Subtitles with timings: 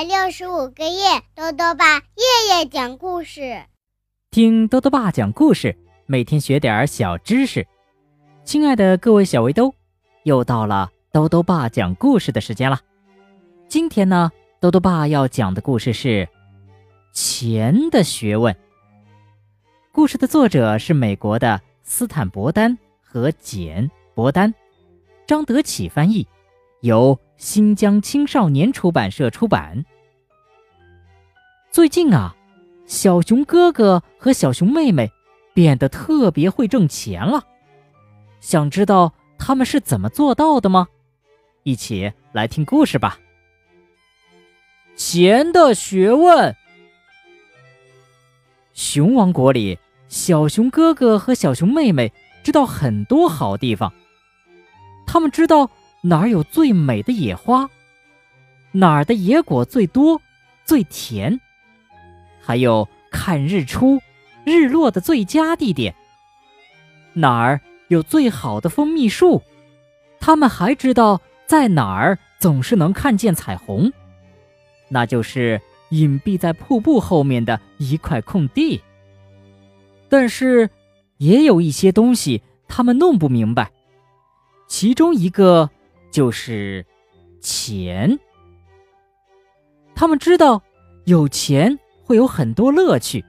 [0.00, 3.64] 百六十五个夜，豆豆爸夜夜讲故事，
[4.30, 5.76] 听豆豆爸讲故事，
[6.06, 7.66] 每天学点小知识。
[8.42, 9.74] 亲爱的各位小围兜，
[10.22, 12.80] 又到了豆豆爸讲故事的时间了。
[13.68, 16.08] 今天呢，豆豆爸要讲的故事是
[17.12, 18.54] 《钱的学问》。
[19.92, 24.54] 故事的作者是美国的斯坦伯丹和简伯丹，
[25.26, 26.26] 张德启翻译，
[26.80, 27.18] 由。
[27.40, 29.82] 新疆青少年出版社出版。
[31.70, 32.36] 最近啊，
[32.84, 35.10] 小熊哥哥和小熊妹妹
[35.54, 37.42] 变得特别会挣钱了。
[38.40, 40.86] 想知道他们是怎么做到的吗？
[41.62, 43.18] 一起来听故事吧。
[44.94, 46.54] 钱的学问。
[48.74, 49.78] 熊王国里，
[50.08, 53.90] 小熊哥哥和小熊妹妹知道很多好地方。
[55.06, 55.70] 他们知道。
[56.02, 57.68] 哪儿有最美的野花？
[58.72, 60.20] 哪儿的野果最多、
[60.64, 61.38] 最甜？
[62.40, 64.00] 还有看日出、
[64.44, 65.94] 日落的最佳地点？
[67.12, 69.42] 哪儿有最好的蜂蜜树？
[70.20, 73.92] 他们还知道在哪儿总是能看见彩虹，
[74.88, 78.80] 那就是隐蔽在瀑布后面的一块空地。
[80.08, 80.70] 但是，
[81.18, 83.70] 也有一些东西他们弄不明白，
[84.66, 85.68] 其中一个。
[86.10, 86.84] 就是
[87.40, 88.18] 钱。
[89.94, 90.62] 他们知道
[91.04, 93.24] 有钱会有很多乐趣，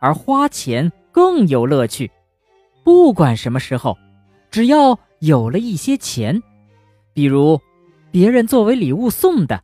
[0.00, 2.10] 而花钱更有乐趣。
[2.84, 3.96] 不管什么时候，
[4.50, 6.42] 只要有了一些钱，
[7.14, 7.60] 比如
[8.10, 9.62] 别人作为礼物送的，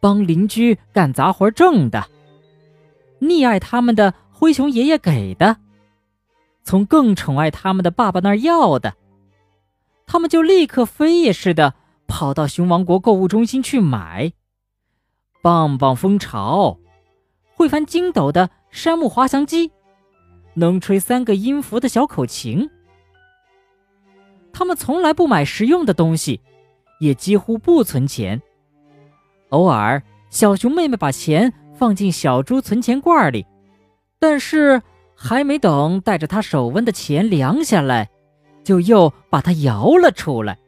[0.00, 2.06] 帮邻居干杂活挣的，
[3.20, 5.56] 溺爱他们的灰熊爷爷给的，
[6.62, 8.94] 从更宠爱他们的爸爸那儿要的。
[10.06, 11.74] 他们就立刻飞也似的
[12.06, 14.32] 跑到熊王国购物中心去买
[15.42, 16.78] 棒棒蜂巢、
[17.54, 19.72] 会翻筋斗的山木滑翔机、
[20.54, 22.70] 能吹三个音符的小口琴。
[24.52, 26.40] 他们从来不买实用的东西，
[27.00, 28.40] 也几乎不存钱。
[29.50, 33.44] 偶尔，小熊妹妹把钱放进小猪存钱罐里，
[34.20, 34.80] 但是
[35.16, 38.08] 还没等带着它手温的钱凉下来。
[38.64, 40.58] 就又把它摇了出来，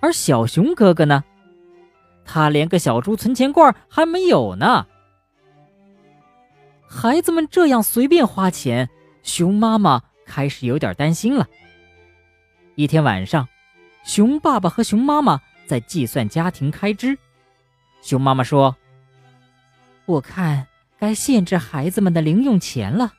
[0.00, 1.24] 而小熊哥哥呢，
[2.24, 4.86] 他连个小猪存钱罐还没有呢。
[6.88, 8.88] 孩子们这样随便花钱，
[9.24, 11.48] 熊妈妈开始有点担心了。
[12.76, 13.48] 一天晚上，
[14.04, 17.18] 熊爸爸和熊妈妈在计算家庭开支。
[18.00, 18.76] 熊妈妈说
[20.06, 23.12] ：“我看该限制孩子们的零用钱了。”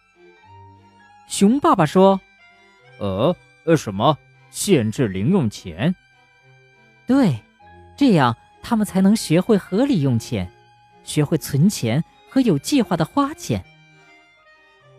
[1.27, 2.21] 熊爸爸说。
[2.99, 3.35] 呃
[3.65, 4.17] 呃，什么
[4.49, 5.93] 限制零用钱？
[7.07, 7.39] 对，
[7.97, 10.51] 这样他们才能学会合理用钱，
[11.03, 13.63] 学会存钱和有计划的花钱。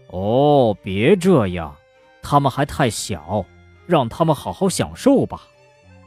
[0.09, 1.75] 哦，别这样，
[2.23, 3.45] 他们还太小，
[3.87, 5.43] 让他们好好享受吧。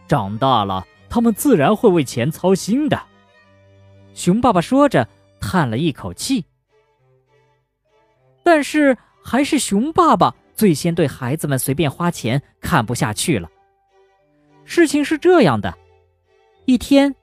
[0.08, 3.02] 长大了，他们自然会为钱操心的。
[4.14, 5.08] 熊爸爸说着，
[5.40, 6.46] 叹了一口气。
[8.44, 10.36] 但是还是熊爸爸。
[10.60, 13.50] 最先对孩子们随便花钱看不下去了。
[14.66, 15.74] 事情是这样的：
[16.66, 17.16] 一天，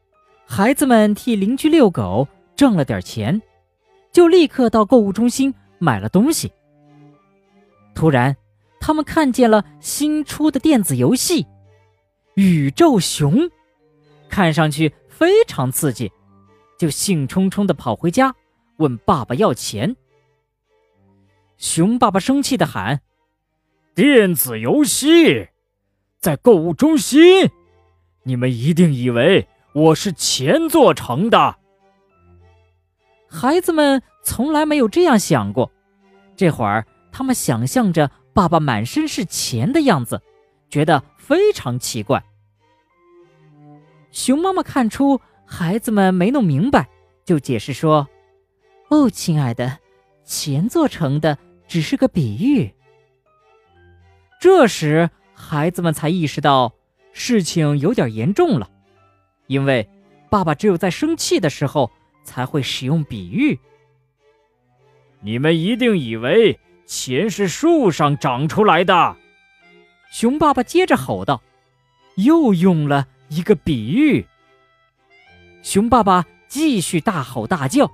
[0.47, 2.27] 孩子们替邻居遛狗
[2.57, 3.43] 挣了点钱，
[4.11, 6.51] 就立刻到购物中心买了东西。
[7.95, 8.35] 突然，
[8.81, 11.43] 他们看见了新出的电子游戏
[12.37, 13.35] 《宇宙熊》，
[14.31, 16.11] 看上去非常刺激，
[16.79, 18.35] 就兴冲冲地跑回家
[18.79, 19.95] 问爸爸要钱。
[21.59, 23.03] 熊爸爸生气地喊。
[23.97, 25.49] 电子游戏，
[26.21, 27.49] 在购物中心，
[28.25, 31.57] 你们一定以为我是钱做成的。
[33.27, 35.73] 孩子们从来没有这样想过，
[36.37, 40.21] 这会儿他们想象着爸爸满身是钱的样子，
[40.69, 42.23] 觉得非常奇怪。
[44.11, 46.87] 熊妈妈看出孩子们没弄明白，
[47.25, 48.07] 就解释说
[48.91, 49.79] ：“哦，亲爱的，
[50.23, 52.71] 钱做成的只是个比喻。”
[54.39, 56.75] 这时，孩子们才意识到
[57.13, 58.71] 事情有点严重了，
[59.47, 59.89] 因为
[60.31, 61.91] 爸爸只有在生气的时候
[62.23, 63.59] 才会使用比喻。
[65.21, 69.17] 你们一定以为钱是树上长出来的，
[70.13, 71.43] 熊爸爸接着吼道，
[72.17, 74.27] 又用了一个比喻。
[75.63, 77.91] 熊爸爸继续大吼大叫：“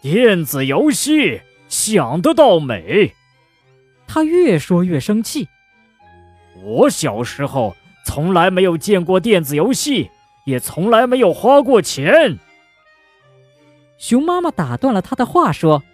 [0.00, 3.14] 电子游戏想得到美！”
[4.12, 5.48] 他越说越生气。
[6.64, 10.10] 我小时候从来没有见过电子游戏，
[10.44, 12.40] 也从来没有花过钱。
[13.98, 15.84] 熊妈妈打断了他的话，说：“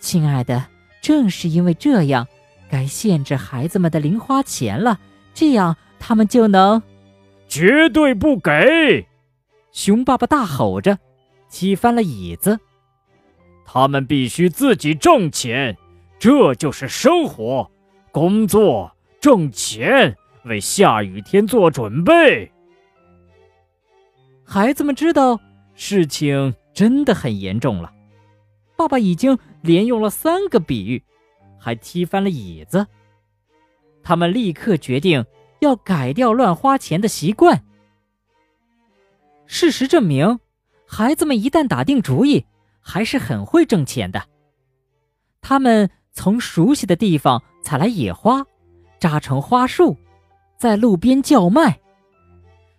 [0.00, 0.68] 亲爱的，
[1.02, 2.26] 正是因为这样，
[2.70, 4.98] 该限制孩子们的零花钱了，
[5.34, 6.82] 这样他们就能……
[7.46, 9.06] 绝对不给！”
[9.70, 10.98] 熊爸爸大吼着，
[11.50, 12.58] 踢翻了椅子。
[13.66, 15.76] 他们必须自己挣钱，
[16.24, 17.70] 这就是生活，
[18.10, 18.90] 工作
[19.20, 20.16] 挣钱，
[20.46, 22.50] 为下雨天做准备。
[24.42, 25.38] 孩子们知道
[25.74, 26.54] 事情。
[26.72, 27.92] 真的很严重了，
[28.74, 31.00] 爸爸已经连用了三个比喻，
[31.56, 32.84] 还踢翻了椅子。
[34.02, 35.24] 他们立刻决定
[35.60, 37.62] 要改掉乱花钱的习惯。
[39.46, 40.40] 事实证明，
[40.84, 42.44] 孩子们一旦打定主意，
[42.80, 44.24] 还是很会挣钱的。
[45.40, 48.42] 他们从熟悉的地方采来野花，
[48.98, 49.96] 扎成花束，
[50.56, 51.80] 在路边叫卖，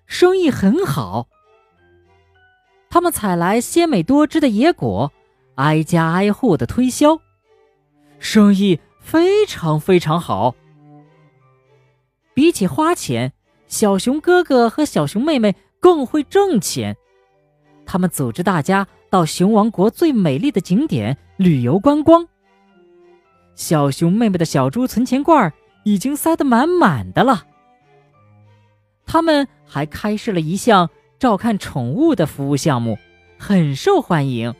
[0.07, 1.27] 生意很好。
[2.89, 5.11] 他们采来鲜美多汁的野果，
[5.55, 7.19] 挨家挨户的推销，
[8.19, 10.55] 生意非常非常好。
[12.33, 13.33] 比起花钱，
[13.67, 16.95] 小熊哥哥和小熊妹妹更会挣钱。
[17.85, 22.27] 他们组织大家到熊王国最美丽的景点旅游观光。
[23.55, 25.51] 小熊妹妹的小猪存钱罐
[25.83, 27.45] 已经塞得满满的了。
[29.05, 30.89] 他们还开设了一项。
[31.17, 32.99] 照看宠物的服务项目
[33.39, 34.53] 很受欢迎。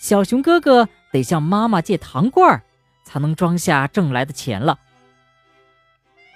[0.00, 2.62] 小熊哥哥得向妈妈借糖罐
[3.04, 4.80] 才能装下挣来的钱了。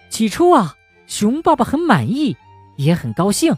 [0.08, 0.76] 起初啊，
[1.08, 2.37] 熊爸爸很满意，
[2.76, 3.56] 也很高兴，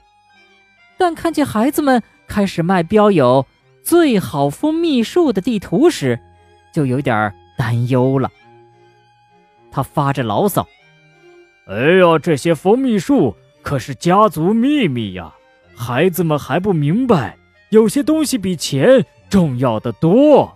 [0.97, 3.47] 但看见孩子们开始卖标有
[3.85, 6.19] “最好蜂蜜树”的地图时，
[6.75, 8.31] 就有点担忧了。
[9.71, 10.67] 他发着牢骚
[11.67, 15.33] ：“哎呀，这些蜂蜜树！”可是家族秘密呀，
[15.75, 17.39] 孩子们还不明白，
[17.71, 20.53] 有些东西比钱重要的多。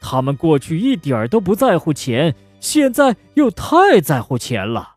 [0.00, 4.94] 他们过去一点儿都不在乎钱，现在又太在乎钱了。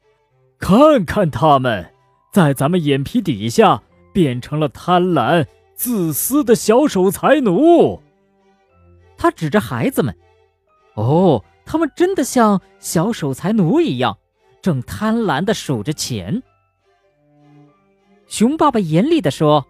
[0.60, 1.94] 看看他们，
[2.32, 8.02] 在咱们眼皮底下变成了贪婪、自私的小守财奴。
[9.18, 10.16] 他指着孩子们
[10.96, 14.18] ：“哦，他们真的像小守财奴一样，
[14.62, 16.42] 正贪婪地数着钱。”
[18.28, 19.66] 熊爸爸严厉地说：“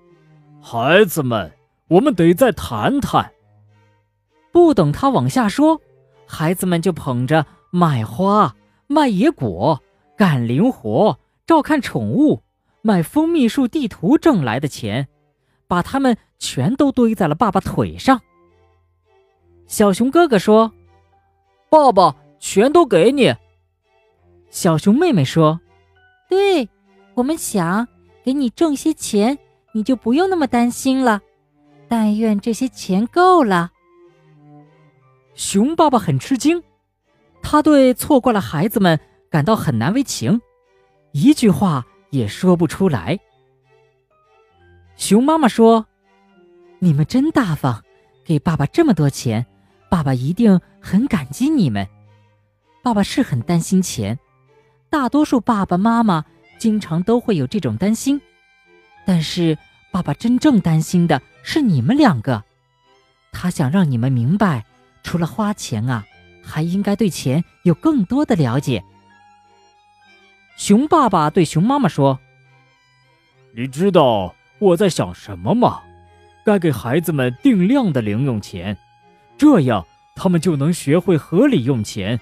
[0.62, 1.52] 孩子们，
[1.88, 3.32] 我们得再谈谈。”
[4.52, 5.82] 不等他往下说，
[6.28, 8.56] 孩子们就捧着卖花、
[8.88, 9.82] 卖野果、
[10.18, 11.18] 干零活、
[11.48, 12.44] 照看宠物、
[12.82, 15.08] 卖蜂蜜树地图挣来的钱，
[15.68, 18.22] 把它们全都堆在了爸爸腿上。
[19.68, 20.74] 小熊哥哥说
[21.72, 23.34] ：“爸爸，全都给你。”
[24.52, 25.60] 小熊妹妹说
[26.30, 26.70] ：“对，
[27.16, 27.88] 我们想。”
[28.24, 29.36] 给你挣些钱，
[29.72, 31.20] 你就不用那么担心了。
[31.88, 33.72] 但愿这些钱够了。
[35.34, 36.62] 熊爸爸很吃惊，
[37.42, 40.40] 他对错过了孩子们感到很难为情，
[41.14, 43.20] 一句话也说不出来。
[44.96, 45.88] 熊妈妈说
[46.78, 47.84] ：“你们真大方，
[48.24, 49.44] 给爸爸这么多钱，
[49.92, 51.86] 爸爸一定很感激你们。
[52.82, 54.18] 爸爸是很担心钱，
[54.90, 56.26] 大多数爸爸妈妈。”
[56.62, 58.22] 经常都会有这种担心，
[59.04, 59.58] 但是
[59.92, 62.44] 爸爸真正担心的是你们两个，
[63.32, 64.64] 他想让你们明白，
[65.02, 66.06] 除了花钱啊，
[66.44, 68.84] 还应该对钱有更多的了解。
[70.56, 72.20] 熊爸爸对熊妈妈说
[73.58, 75.82] ：“你知道我在想什么吗？
[76.46, 78.78] 该给孩子们定量的零用钱，
[79.42, 79.84] 这样
[80.16, 82.22] 他们就能学会合理用钱，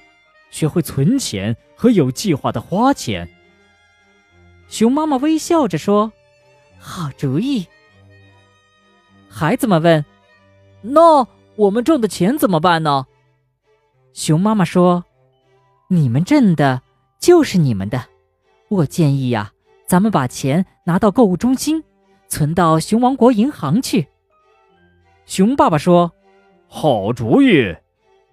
[0.52, 3.30] 学会存钱和有计划的花钱。”
[4.70, 6.14] 熊妈妈微笑着说
[6.80, 7.68] ：“好主意。”
[9.28, 10.06] 孩子们问
[10.82, 13.06] ：“那我们挣的钱怎么办呢？”
[14.16, 15.04] 熊妈妈说
[15.92, 16.82] ：“你们挣的
[17.20, 18.02] 就是你们的。
[18.70, 19.52] 我建议呀，
[19.86, 21.84] 咱们把钱拿到购物中心，
[22.30, 24.08] 存到熊王国银行去。”
[25.28, 26.14] 熊爸爸说
[26.72, 27.76] ：“好主意，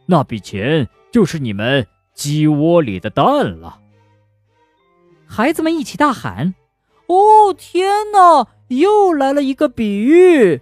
[0.05, 3.25] 那笔钱就是你们鸡窝里的蛋
[3.59, 3.81] 了。”
[5.27, 6.55] 孩子们一起大喊
[7.09, 8.47] ：“哦，天哪！
[8.69, 10.61] 又来了一个比喻。”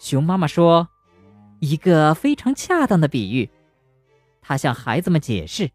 [0.00, 0.88] 熊妈妈说
[1.60, 3.48] ：“一个非常恰当的比喻。”
[4.42, 5.70] 她向孩子们解释：“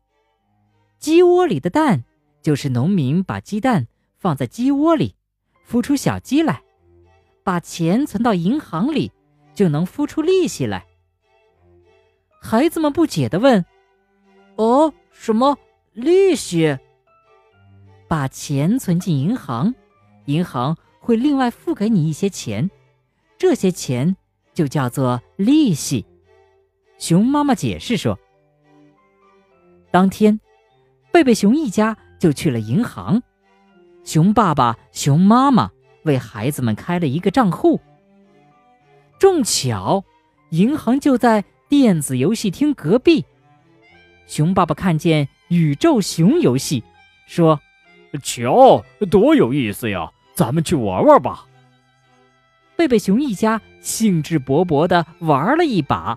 [1.00, 2.04] 鸡窝里的蛋，
[2.42, 5.16] 就是农民把鸡蛋放在鸡窝里，
[5.68, 6.56] 孵出小鸡来；
[7.44, 9.12] 把钱存到银行里，
[9.56, 10.86] 就能孵出利息来。”
[12.40, 13.66] 孩子们不解地问
[14.58, 15.58] ：“哦，什么
[15.94, 16.78] 利息？”
[18.08, 19.74] 把钱存进银行，
[20.26, 22.70] 银行会另外付给你一些钱，
[23.36, 24.16] 这些钱
[24.54, 26.06] 就叫做利息。
[27.00, 28.18] 熊妈妈解释说
[29.90, 30.40] ：“当天，
[31.12, 33.22] 贝贝熊一家就去了银行，
[34.04, 35.72] 熊爸爸、熊妈妈
[36.04, 37.82] 为孩子们开了一个账户。
[39.26, 40.04] 正巧，
[40.52, 43.26] 银行就在电子游戏厅隔壁。
[44.28, 46.84] 熊爸爸看见宇宙熊游戏，
[47.26, 47.60] 说
[48.22, 50.12] ：‘瞧，多有意思呀！
[50.36, 51.48] 咱们去玩玩吧。’
[52.78, 56.16] 贝贝熊一家兴致勃勃地玩了一把。”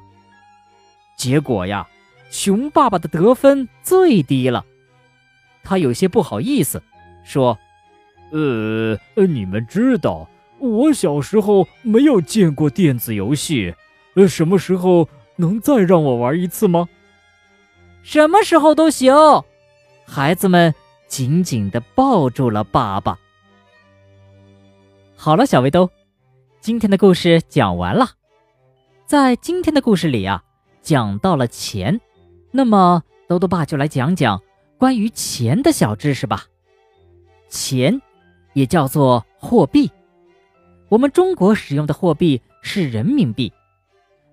[1.17, 1.89] 结果呀，
[2.29, 4.67] 熊爸爸的得分最低了，
[5.65, 6.83] 他有些不好意思，
[7.25, 7.59] 说
[8.33, 13.75] ：“呃，你们知道，我小时候没有见过电子游戏，
[14.15, 16.89] 呃，什么时候能再让我玩一次吗
[18.03, 19.15] ？”“什么时候都行。”
[20.07, 20.75] 孩子们
[21.07, 23.19] 紧紧地抱住了爸爸。
[25.17, 25.91] 好了，小围兜，
[26.61, 28.11] 今天的故事讲完了。
[29.07, 30.43] 在今天的故事里啊。
[30.81, 32.01] 讲到了钱，
[32.51, 34.41] 那么兜兜爸就来讲讲
[34.79, 36.47] 关于钱的小知识吧。
[37.51, 38.01] 钱
[38.55, 39.91] 也叫做货币，
[40.89, 43.53] 我们中国使用的货币是人民币。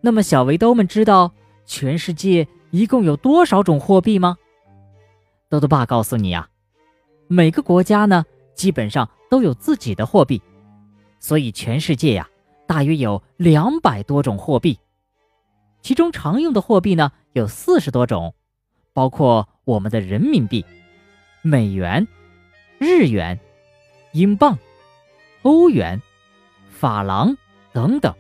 [0.01, 1.33] 那么小围兜们知道
[1.65, 4.37] 全世界一共有多少种货币吗？
[5.49, 6.47] 豆豆爸告诉你啊，
[7.27, 10.41] 每个国家呢基本上都有自己的货币，
[11.19, 12.29] 所以全世界呀
[12.67, 14.79] 大约有两百多种货币。
[15.81, 18.33] 其中常用的货币呢有四十多种，
[18.93, 20.65] 包括我们的人民币、
[21.41, 22.07] 美元、
[22.79, 23.39] 日元、
[24.13, 24.57] 英镑、
[25.43, 26.01] 欧元、
[26.85, 27.35] 法郎
[27.73, 28.13] 等等。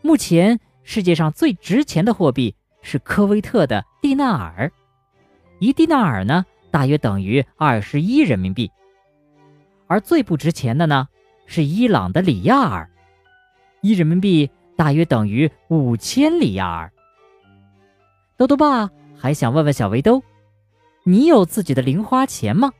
[0.00, 4.72] 目前世界上最值钱的货币是科威特的蒂纳尔，
[5.58, 8.72] 一蒂纳尔呢大约等于二十一人民币。
[9.88, 11.06] 而最不值钱的呢
[11.44, 12.88] 是伊朗的里亚尔，
[13.82, 14.50] 一人民币。
[14.74, 16.90] 大约等于五千里亚尔。
[18.38, 20.22] 豆豆爸还想问问小围兜，
[21.04, 22.70] 你有自己的零花钱吗？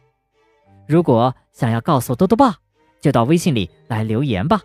[0.86, 2.56] 如果想要告诉豆豆爸，
[3.00, 4.60] 就到微信里来留言吧。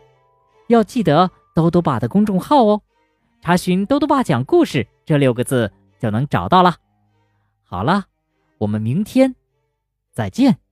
[0.68, 2.82] 要记得兜兜爸的公众号哦，
[3.42, 6.78] 查询“兜兜爸讲故事”这六个字就能找到了。
[7.64, 8.06] 好了，
[8.58, 9.36] 我们明天
[10.12, 10.63] 再见。